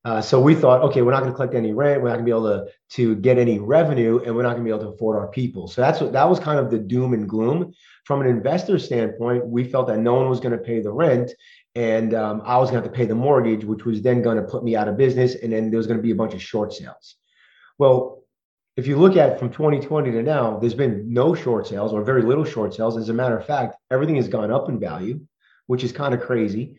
Uh, 0.06 0.22
so 0.22 0.40
we 0.40 0.56
thought, 0.56 0.82
okay, 0.82 1.02
we're 1.02 1.12
not 1.12 1.22
going 1.22 1.32
to 1.32 1.36
collect 1.36 1.56
any 1.56 1.74
rent. 1.74 2.02
We're 2.02 2.08
not 2.10 2.16
going 2.16 2.26
to 2.26 2.32
be 2.32 2.38
able 2.38 2.66
to 2.66 2.72
to 2.92 3.16
get 3.18 3.38
any 3.38 3.60
revenue, 3.60 4.20
and 4.26 4.36
we're 4.36 4.44
not 4.44 4.56
going 4.56 4.64
to 4.64 4.70
be 4.70 4.70
able 4.70 4.90
to 4.90 4.96
afford 4.96 5.18
our 5.18 5.28
people. 5.28 5.68
So 5.68 5.82
that's 5.82 6.00
what 6.00 6.14
that 6.14 6.30
was 6.30 6.40
kind 6.40 6.58
of 6.58 6.72
the 6.72 6.80
doom 6.80 7.14
and 7.14 7.28
gloom. 7.28 7.74
From 8.06 8.22
an 8.22 8.28
investor 8.28 8.80
standpoint, 8.80 9.46
we 9.46 9.66
felt 9.66 9.88
that 9.88 10.00
no 10.00 10.16
one 10.16 10.30
was 10.30 10.40
going 10.40 10.54
to 10.54 10.64
pay 10.64 10.80
the 10.80 10.92
rent, 10.92 11.32
and 11.76 12.14
um, 12.14 12.42
I 12.46 12.58
was 12.58 12.72
going 12.72 12.82
to 12.82 12.88
have 12.88 12.94
to 12.94 12.98
pay 12.98 13.06
the 13.06 13.16
mortgage, 13.16 13.66
which 13.66 13.84
was 13.86 14.02
then 14.02 14.22
going 14.22 14.38
to 14.38 14.44
put 14.44 14.64
me 14.64 14.76
out 14.76 14.88
of 14.88 14.98
business, 14.98 15.36
and 15.36 15.52
then 15.52 15.70
there 15.70 15.78
was 15.78 15.88
going 15.88 16.00
to 16.00 16.04
be 16.04 16.12
a 16.12 16.16
bunch 16.16 16.34
of 16.34 16.42
short 16.42 16.74
sales. 16.74 17.16
Well, 17.78 18.19
if 18.76 18.88
you 18.88 18.98
look 18.98 19.18
at 19.18 19.40
from 19.40 19.50
2020 19.50 20.12
to 20.12 20.24
now, 20.24 20.58
there's 20.58 20.74
been 20.74 21.12
no 21.12 21.36
short 21.36 21.68
sales 21.68 21.92
or 21.92 22.04
very 22.04 22.22
little 22.22 22.46
short 22.46 22.74
sales. 22.74 22.98
As 22.98 23.10
a 23.10 23.14
matter 23.14 23.38
of 23.38 23.46
fact, 23.46 23.76
everything 23.92 24.16
has 24.16 24.28
gone 24.28 24.52
up 24.52 24.70
in 24.70 24.80
value, 24.80 25.20
which 25.68 25.84
is 25.84 25.92
kind 25.92 26.14
of 26.14 26.22
crazy. 26.22 26.78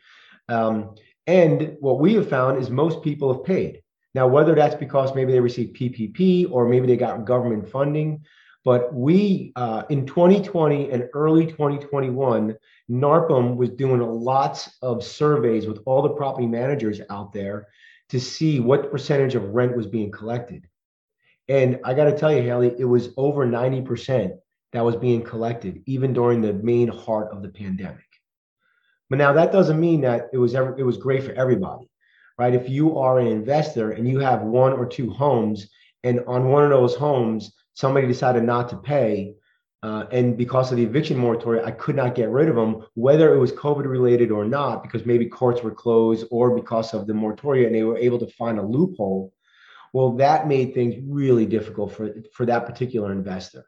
Um, 0.48 0.94
and 1.26 1.76
what 1.80 2.00
we 2.00 2.14
have 2.14 2.28
found 2.28 2.58
is 2.58 2.70
most 2.70 3.02
people 3.02 3.32
have 3.32 3.44
paid. 3.44 3.82
Now, 4.14 4.26
whether 4.26 4.54
that's 4.54 4.74
because 4.74 5.14
maybe 5.14 5.32
they 5.32 5.40
received 5.40 5.76
PPP 5.76 6.50
or 6.50 6.68
maybe 6.68 6.86
they 6.86 6.96
got 6.96 7.24
government 7.24 7.68
funding, 7.68 8.24
but 8.64 8.92
we, 8.92 9.52
uh, 9.56 9.84
in 9.88 10.06
2020 10.06 10.90
and 10.90 11.08
early 11.14 11.46
2021, 11.46 12.56
NARPM 12.90 13.56
was 13.56 13.70
doing 13.70 14.00
lots 14.00 14.76
of 14.82 15.04
surveys 15.04 15.66
with 15.66 15.80
all 15.86 16.02
the 16.02 16.10
property 16.10 16.46
managers 16.46 17.00
out 17.08 17.32
there 17.32 17.68
to 18.10 18.20
see 18.20 18.60
what 18.60 18.90
percentage 18.90 19.34
of 19.34 19.54
rent 19.54 19.76
was 19.76 19.86
being 19.86 20.10
collected. 20.10 20.68
And 21.50 21.80
I 21.82 21.94
got 21.94 22.04
to 22.04 22.16
tell 22.16 22.32
you, 22.32 22.42
Haley, 22.42 22.76
it 22.78 22.84
was 22.84 23.08
over 23.16 23.44
90% 23.44 24.38
that 24.72 24.84
was 24.84 24.94
being 24.94 25.20
collected, 25.20 25.82
even 25.84 26.12
during 26.12 26.40
the 26.40 26.52
main 26.52 26.86
heart 26.86 27.32
of 27.32 27.42
the 27.42 27.48
pandemic. 27.48 28.06
But 29.08 29.18
now 29.18 29.32
that 29.32 29.50
doesn't 29.50 29.80
mean 29.80 30.02
that 30.02 30.28
it 30.32 30.38
was 30.38 30.54
ever, 30.54 30.78
it 30.78 30.84
was 30.84 30.96
great 30.96 31.24
for 31.24 31.32
everybody, 31.32 31.90
right? 32.38 32.54
If 32.54 32.68
you 32.68 32.96
are 32.98 33.18
an 33.18 33.26
investor 33.26 33.90
and 33.90 34.08
you 34.08 34.20
have 34.20 34.42
one 34.42 34.72
or 34.74 34.86
two 34.86 35.10
homes, 35.10 35.68
and 36.04 36.20
on 36.28 36.50
one 36.50 36.62
of 36.62 36.70
those 36.70 36.94
homes, 36.94 37.52
somebody 37.74 38.06
decided 38.06 38.44
not 38.44 38.68
to 38.68 38.76
pay, 38.76 39.34
uh, 39.82 40.04
and 40.12 40.36
because 40.36 40.70
of 40.70 40.76
the 40.76 40.84
eviction 40.84 41.18
moratorium, 41.18 41.66
I 41.66 41.72
could 41.72 41.96
not 41.96 42.14
get 42.14 42.30
rid 42.30 42.48
of 42.48 42.54
them, 42.54 42.86
whether 42.94 43.34
it 43.34 43.38
was 43.38 43.50
COVID 43.50 43.86
related 43.86 44.30
or 44.30 44.44
not, 44.44 44.84
because 44.84 45.04
maybe 45.04 45.26
courts 45.26 45.64
were 45.64 45.74
closed 45.74 46.28
or 46.30 46.54
because 46.54 46.94
of 46.94 47.08
the 47.08 47.14
moratorium, 47.14 47.66
and 47.66 47.74
they 47.74 47.82
were 47.82 47.98
able 47.98 48.20
to 48.20 48.28
find 48.28 48.60
a 48.60 48.62
loophole. 48.62 49.32
Well, 49.92 50.12
that 50.16 50.46
made 50.46 50.74
things 50.74 50.94
really 51.04 51.46
difficult 51.46 51.92
for, 51.92 52.14
for 52.32 52.46
that 52.46 52.66
particular 52.66 53.12
investor. 53.12 53.64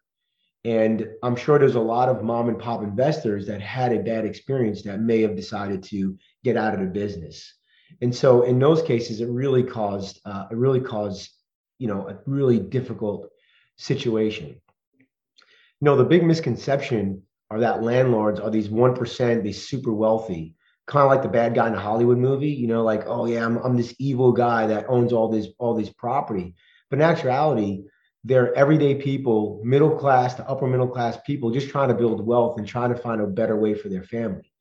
And 0.64 1.08
I'm 1.22 1.34
sure 1.34 1.58
there's 1.58 1.74
a 1.74 1.80
lot 1.80 2.08
of 2.08 2.22
mom 2.22 2.48
and 2.48 2.58
pop 2.58 2.82
investors 2.82 3.46
that 3.48 3.60
had 3.60 3.92
a 3.92 4.02
bad 4.02 4.24
experience 4.24 4.82
that 4.82 5.00
may 5.00 5.20
have 5.22 5.34
decided 5.34 5.82
to 5.84 6.16
get 6.44 6.56
out 6.56 6.74
of 6.74 6.80
the 6.80 6.86
business. 6.86 7.52
And 8.00 8.14
so 8.14 8.42
in 8.42 8.58
those 8.58 8.82
cases, 8.82 9.20
it 9.20 9.28
really 9.28 9.64
caused 9.64 10.20
uh, 10.24 10.46
it 10.50 10.56
really 10.56 10.80
caused 10.80 11.30
you 11.78 11.88
know 11.88 12.08
a 12.08 12.18
really 12.26 12.60
difficult 12.60 13.28
situation. 13.76 14.48
You 14.48 15.84
know, 15.84 15.96
the 15.96 16.04
big 16.04 16.24
misconception 16.24 17.22
are 17.50 17.60
that 17.60 17.82
landlords 17.82 18.38
are 18.40 18.50
these 18.50 18.68
1%, 18.68 19.42
these 19.42 19.68
super 19.68 19.92
wealthy, 19.92 20.54
kind 20.86 21.04
of 21.04 21.10
like 21.10 21.22
the 21.22 21.28
bad 21.28 21.54
guy 21.54 21.68
in 21.68 21.74
a 21.74 21.80
Hollywood 21.80 22.18
movie, 22.18 22.50
you 22.50 22.66
know, 22.66 22.82
like, 22.82 23.04
oh 23.06 23.26
yeah, 23.26 23.44
I'm, 23.44 23.56
I'm 23.58 23.76
this 23.76 23.94
evil 23.98 24.32
guy 24.32 24.66
that 24.66 24.86
owns 24.88 25.12
all 25.12 25.28
this, 25.28 25.48
all 25.58 25.74
these 25.74 25.90
property. 25.90 26.54
But 26.90 26.98
in 26.98 27.02
actuality, 27.02 27.84
they're 28.24 28.54
everyday 28.54 28.94
people, 28.96 29.60
middle 29.64 29.96
class 29.96 30.34
to 30.34 30.48
upper 30.48 30.66
middle 30.66 30.88
class 30.88 31.18
people, 31.26 31.50
just 31.50 31.70
trying 31.70 31.88
to 31.88 31.94
build 31.94 32.24
wealth 32.24 32.58
and 32.58 32.66
trying 32.66 32.92
to 32.94 33.00
find 33.00 33.20
a 33.20 33.26
better 33.26 33.56
way 33.56 33.74
for 33.74 33.88
their 33.88 34.04
family. 34.04 34.52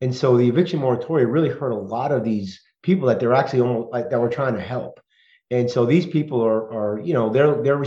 And 0.00 0.14
so 0.14 0.36
the 0.36 0.48
eviction 0.48 0.80
moratorium 0.80 1.30
really 1.30 1.48
hurt 1.48 1.70
a 1.70 1.76
lot 1.76 2.12
of 2.12 2.24
these 2.24 2.60
people 2.82 3.08
that 3.08 3.18
they're 3.18 3.34
actually 3.34 3.62
almost 3.62 3.92
like 3.92 4.10
that 4.10 4.20
we're 4.20 4.28
trying 4.28 4.54
to 4.54 4.60
help. 4.60 5.00
And 5.50 5.70
so 5.70 5.86
these 5.86 6.06
people 6.06 6.44
are, 6.44 6.72
are 6.72 7.00
you 7.00 7.14
know, 7.14 7.30
they're 7.30 7.62
they're 7.62 7.84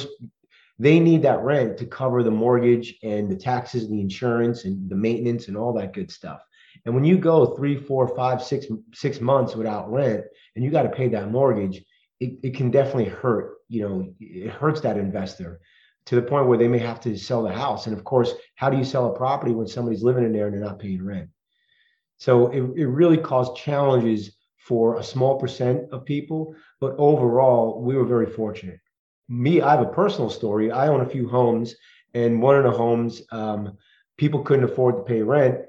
they 0.79 0.99
need 0.99 1.23
that 1.23 1.43
rent 1.43 1.77
to 1.77 1.85
cover 1.85 2.23
the 2.23 2.31
mortgage 2.31 2.95
and 3.03 3.29
the 3.29 3.35
taxes 3.35 3.83
and 3.83 3.93
the 3.93 4.01
insurance 4.01 4.63
and 4.63 4.89
the 4.89 4.95
maintenance 4.95 5.49
and 5.49 5.57
all 5.57 5.73
that 5.73 5.93
good 5.93 6.09
stuff. 6.09 6.41
And 6.85 6.95
when 6.95 7.03
you 7.03 7.17
go 7.17 7.55
three, 7.55 7.77
four, 7.77 8.07
five, 8.15 8.41
six, 8.41 8.65
six 8.93 9.19
months 9.21 9.55
without 9.55 9.91
rent 9.91 10.23
and 10.55 10.63
you 10.63 10.71
got 10.71 10.83
to 10.83 10.89
pay 10.89 11.07
that 11.09 11.31
mortgage, 11.31 11.83
it, 12.19 12.39
it 12.43 12.55
can 12.55 12.71
definitely 12.71 13.05
hurt. 13.05 13.57
You 13.67 13.81
know, 13.81 14.13
it 14.19 14.51
hurts 14.51 14.81
that 14.81 14.97
investor 14.97 15.59
to 16.05 16.15
the 16.15 16.21
point 16.21 16.47
where 16.47 16.57
they 16.57 16.67
may 16.67 16.79
have 16.79 16.99
to 17.01 17.17
sell 17.17 17.43
the 17.43 17.53
house. 17.53 17.85
And 17.87 17.95
of 17.97 18.03
course, 18.03 18.33
how 18.55 18.69
do 18.69 18.77
you 18.77 18.83
sell 18.83 19.07
a 19.07 19.17
property 19.17 19.51
when 19.51 19.67
somebody's 19.67 20.03
living 20.03 20.23
in 20.23 20.33
there 20.33 20.47
and 20.47 20.53
they're 20.53 20.63
not 20.63 20.79
paying 20.79 21.03
rent? 21.03 21.29
So 22.17 22.47
it, 22.47 22.61
it 22.77 22.87
really 22.87 23.17
caused 23.17 23.55
challenges 23.55 24.35
for 24.57 24.97
a 24.97 25.03
small 25.03 25.39
percent 25.39 25.91
of 25.91 26.05
people. 26.05 26.55
But 26.79 26.95
overall, 26.97 27.81
we 27.81 27.95
were 27.95 28.05
very 28.05 28.25
fortunate 28.25 28.79
me, 29.29 29.61
I 29.61 29.71
have 29.71 29.81
a 29.81 29.91
personal 29.91 30.29
story. 30.29 30.71
I 30.71 30.87
own 30.87 31.01
a 31.01 31.09
few 31.09 31.29
homes, 31.29 31.75
and 32.13 32.41
one 32.41 32.55
of 32.55 32.63
the 32.63 32.71
homes, 32.71 33.21
um, 33.31 33.77
people 34.17 34.41
couldn't 34.41 34.65
afford 34.65 34.97
to 34.97 35.03
pay 35.03 35.21
rent, 35.21 35.59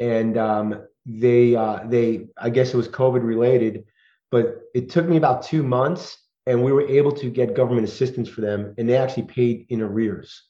and 0.00 0.36
um, 0.36 0.86
they 1.06 1.54
uh, 1.54 1.80
they 1.86 2.28
I 2.36 2.50
guess 2.50 2.74
it 2.74 2.76
was 2.76 2.88
COVID 2.88 3.22
related, 3.22 3.84
but 4.30 4.62
it 4.74 4.90
took 4.90 5.06
me 5.06 5.16
about 5.16 5.42
two 5.42 5.62
months, 5.62 6.16
and 6.46 6.64
we 6.64 6.72
were 6.72 6.88
able 6.88 7.12
to 7.12 7.30
get 7.30 7.54
government 7.54 7.86
assistance 7.86 8.28
for 8.28 8.40
them, 8.40 8.74
and 8.78 8.88
they 8.88 8.96
actually 8.96 9.24
paid 9.24 9.66
in 9.68 9.82
arrears. 9.82 10.42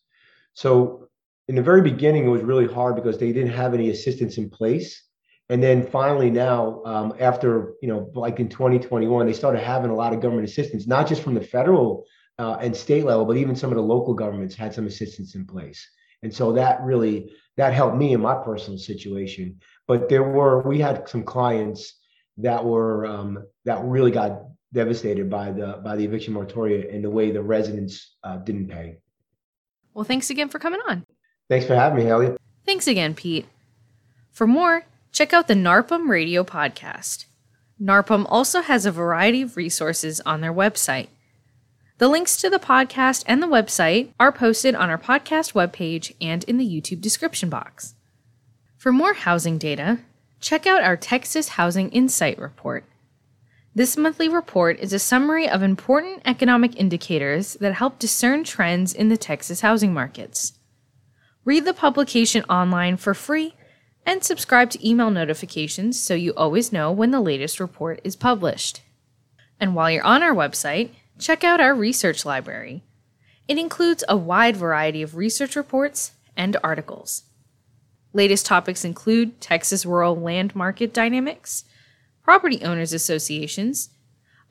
So 0.55 1.09
in 1.49 1.57
the 1.57 1.63
very 1.63 1.83
beginning, 1.83 2.27
it 2.27 2.31
was 2.31 2.43
really 2.43 2.67
hard 2.67 2.95
because 2.95 3.19
they 3.19 3.33
didn't 3.33 3.53
have 3.53 3.75
any 3.75 3.91
assistance 3.91 4.39
in 4.39 4.49
place. 4.49 5.03
And 5.49 5.61
then 5.61 5.85
finally, 5.85 6.31
now 6.31 6.81
um, 6.85 7.13
after 7.19 7.75
you 7.83 7.89
know, 7.89 8.09
like 8.15 8.39
in 8.39 8.49
2021, 8.49 9.27
they 9.27 9.33
started 9.33 9.61
having 9.61 9.91
a 9.91 9.95
lot 9.95 10.13
of 10.13 10.21
government 10.21 10.49
assistance, 10.49 10.87
not 10.87 11.09
just 11.09 11.23
from 11.23 11.35
the 11.35 11.41
federal 11.41 12.05
uh, 12.39 12.57
and 12.61 12.75
state 12.75 13.05
level, 13.05 13.25
but 13.25 13.37
even 13.37 13.57
some 13.57 13.71
of 13.71 13.77
the 13.77 13.83
local 13.83 14.15
governments 14.15 14.55
had 14.55 14.73
some 14.73 14.87
assistance 14.87 15.35
in 15.35 15.45
place. 15.45 15.85
And 16.23 16.35
so 16.35 16.53
that 16.53 16.83
really 16.83 17.33
that 17.57 17.73
helped 17.73 17.97
me 17.97 18.13
in 18.13 18.21
my 18.21 18.35
personal 18.35 18.79
situation. 18.79 19.61
But 19.87 20.09
there 20.09 20.23
were 20.23 20.63
we 20.63 20.79
had 20.79 21.09
some 21.09 21.25
clients 21.25 21.95
that 22.39 22.65
were 22.65 23.07
um, 23.07 23.45
that 23.65 23.83
really 23.85 24.11
got 24.11 24.43
devastated 24.73 25.29
by 25.29 25.51
the 25.53 25.81
by 25.85 25.97
the 25.97 26.05
eviction 26.05 26.35
moratoria 26.35 26.95
and 26.95 27.05
the 27.05 27.11
way 27.11 27.31
the 27.31 27.43
residents 27.43 28.17
uh, 28.25 28.37
didn't 28.39 28.69
pay. 28.69 28.99
Well, 29.95 30.05
thanks 30.05 30.31
again 30.31 30.49
for 30.49 30.59
coming 30.59 30.81
on. 30.89 31.05
Thanks 31.49 31.67
for 31.67 31.75
having 31.75 31.99
me, 31.99 32.05
Haley. 32.05 32.37
Thanks 32.65 32.87
again, 32.87 33.15
Pete. 33.15 33.47
For 34.31 34.47
more, 34.47 34.85
check 35.11 35.33
out 35.33 35.49
the 35.49 35.55
NARPM 35.55 36.09
Radio 36.09 36.45
podcast. 36.45 37.25
NARPM 37.83 38.27
also 38.29 38.63
has 38.63 38.87
a 38.87 38.93
variety 38.93 39.43
of 39.43 39.57
resources 39.57 40.21
on 40.21 40.41
their 40.41 40.53
website. 40.53 41.09
The 42.01 42.09
links 42.09 42.39
to 42.39 42.49
the 42.49 42.59
podcast 42.59 43.25
and 43.27 43.43
the 43.43 43.47
website 43.47 44.15
are 44.19 44.33
posted 44.33 44.75
on 44.75 44.89
our 44.89 44.97
podcast 44.97 45.53
webpage 45.53 46.15
and 46.19 46.43
in 46.45 46.57
the 46.57 46.67
YouTube 46.67 47.03
description 47.03 47.51
box. 47.51 47.95
For 48.79 48.91
more 48.91 49.13
housing 49.13 49.59
data, 49.59 49.99
check 50.41 50.67
out 50.67 50.83
our 50.83 50.97
Texas 50.97 51.49
Housing 51.51 51.91
Insight 51.91 52.39
Report. 52.39 52.85
This 53.75 53.99
monthly 53.99 54.31
report 54.31 54.79
is 54.79 54.95
a 54.95 54.99
summary 54.99 55.47
of 55.47 55.63
important 55.63 56.23
economic 56.25 56.75
indicators 56.81 57.59
that 57.61 57.75
help 57.75 57.99
discern 57.99 58.45
trends 58.45 58.95
in 58.95 59.11
the 59.11 59.19
Texas 59.19 59.61
housing 59.61 59.93
markets. 59.93 60.55
Read 61.45 61.67
the 61.67 61.75
publication 61.75 62.45
online 62.45 62.97
for 62.97 63.13
free 63.13 63.57
and 64.07 64.25
subscribe 64.25 64.71
to 64.71 64.89
email 64.89 65.11
notifications 65.11 66.01
so 66.01 66.15
you 66.15 66.33
always 66.35 66.73
know 66.73 66.91
when 66.91 67.11
the 67.11 67.21
latest 67.21 67.61
report 67.61 68.01
is 68.05 68.17
published. 68.17 68.81
And 69.61 69.75
while 69.75 69.91
you're 69.91 70.03
on 70.03 70.23
our 70.23 70.35
website, 70.35 70.93
check 71.21 71.45
out 71.45 71.61
our 71.61 71.75
research 71.75 72.25
library. 72.25 72.83
It 73.47 73.59
includes 73.59 74.05
a 74.09 74.17
wide 74.17 74.57
variety 74.57 75.03
of 75.03 75.17
research 75.17 75.57
reports 75.57 76.13
and 76.37 76.57
articles. 76.63 77.25
Latest 78.13 78.47
topics 78.47 78.85
include 78.85 79.41
Texas 79.41 79.87
rural 79.87 80.17
land 80.17 80.57
market 80.57 80.93
dynamics, 80.93 81.65
property 82.23 82.63
owners 82.63 82.93
associations, 82.93 83.91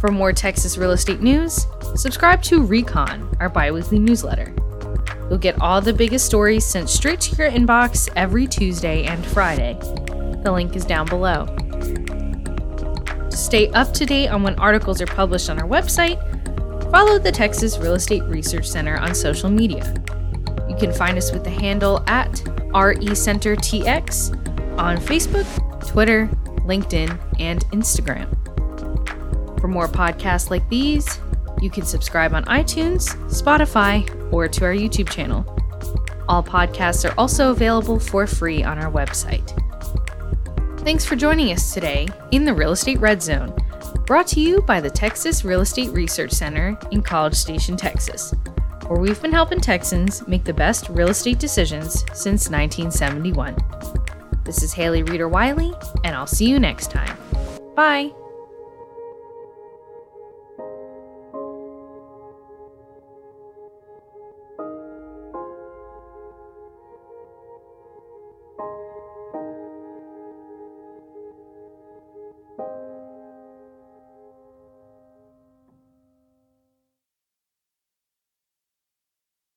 For 0.00 0.10
more 0.10 0.32
Texas 0.32 0.78
real 0.78 0.92
estate 0.92 1.20
news, 1.20 1.66
subscribe 1.96 2.42
to 2.44 2.62
Recon, 2.62 3.30
our 3.40 3.50
biweekly 3.50 3.98
newsletter. 3.98 4.50
You'll 5.28 5.36
get 5.36 5.60
all 5.60 5.82
the 5.82 5.92
biggest 5.92 6.24
stories 6.24 6.64
sent 6.64 6.88
straight 6.88 7.20
to 7.20 7.36
your 7.36 7.50
inbox 7.50 8.08
every 8.16 8.46
Tuesday 8.46 9.04
and 9.04 9.22
Friday. 9.26 9.76
The 10.42 10.50
link 10.50 10.76
is 10.76 10.86
down 10.86 11.08
below. 11.08 11.44
To 13.28 13.36
stay 13.36 13.68
up 13.72 13.92
to 13.92 14.06
date 14.06 14.28
on 14.28 14.42
when 14.42 14.58
articles 14.58 15.02
are 15.02 15.06
published 15.06 15.50
on 15.50 15.60
our 15.60 15.68
website, 15.68 16.30
follow 16.94 17.18
the 17.18 17.32
Texas 17.32 17.76
Real 17.78 17.94
Estate 17.94 18.22
Research 18.28 18.68
Center 18.68 18.96
on 18.98 19.16
social 19.16 19.50
media. 19.50 19.82
You 20.68 20.76
can 20.76 20.92
find 20.92 21.18
us 21.18 21.32
with 21.32 21.42
the 21.42 21.50
handle 21.50 22.04
at 22.06 22.30
RECenterTX 22.70 24.78
on 24.78 24.98
Facebook, 24.98 25.88
Twitter, 25.88 26.28
LinkedIn, 26.60 27.18
and 27.40 27.64
Instagram. 27.72 28.30
For 29.60 29.66
more 29.66 29.88
podcasts 29.88 30.50
like 30.50 30.68
these, 30.68 31.18
you 31.60 31.68
can 31.68 31.84
subscribe 31.84 32.32
on 32.32 32.44
iTunes, 32.44 33.16
Spotify, 33.28 34.32
or 34.32 34.46
to 34.46 34.64
our 34.64 34.72
YouTube 34.72 35.10
channel. 35.10 35.44
All 36.28 36.44
podcasts 36.44 37.10
are 37.10 37.14
also 37.18 37.50
available 37.50 37.98
for 37.98 38.24
free 38.24 38.62
on 38.62 38.78
our 38.78 38.92
website. 38.92 39.50
Thanks 40.82 41.04
for 41.04 41.16
joining 41.16 41.50
us 41.50 41.74
today 41.74 42.06
in 42.30 42.44
the 42.44 42.54
Real 42.54 42.70
Estate 42.70 43.00
Red 43.00 43.20
Zone, 43.20 43.52
brought 44.06 44.26
to 44.28 44.40
you 44.40 44.62
by 44.62 44.80
the 44.80 44.90
Texas 44.90 45.44
Real 45.44 45.60
Estate 45.60 45.90
Research 45.90 46.32
Center 46.32 46.78
in 46.90 47.02
College 47.02 47.34
Station, 47.34 47.76
Texas, 47.76 48.34
where 48.86 49.00
we've 49.00 49.20
been 49.22 49.32
helping 49.32 49.60
Texans 49.60 50.26
make 50.28 50.44
the 50.44 50.52
best 50.52 50.88
real 50.88 51.08
estate 51.08 51.38
decisions 51.38 52.04
since 52.12 52.50
1971. 52.50 53.56
This 54.44 54.62
is 54.62 54.72
Haley 54.72 55.02
Reeder 55.02 55.28
Wiley, 55.28 55.72
and 56.04 56.14
I'll 56.14 56.26
see 56.26 56.48
you 56.48 56.58
next 56.58 56.90
time. 56.90 57.16
Bye. 57.74 58.12